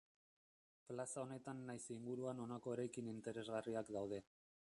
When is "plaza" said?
0.87-1.21